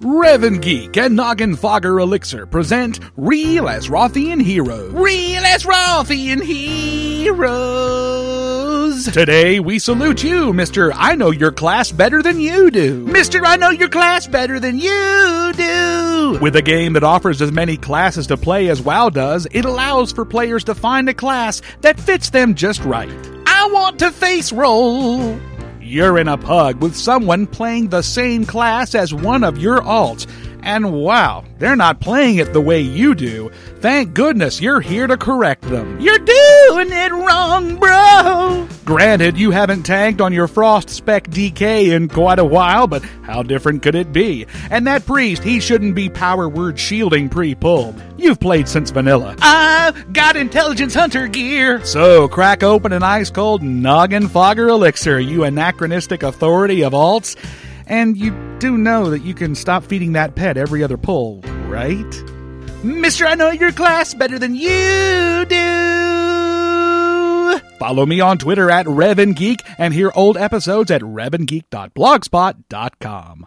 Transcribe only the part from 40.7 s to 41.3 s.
Spec